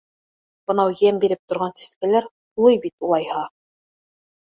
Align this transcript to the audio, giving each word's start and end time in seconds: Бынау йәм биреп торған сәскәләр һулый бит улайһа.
Бынау 0.69 0.93
йәм 1.01 1.19
биреп 1.25 1.41
торған 1.53 1.75
сәскәләр 1.79 2.29
һулый 2.31 2.79
бит 2.87 3.07
улайһа. 3.09 3.43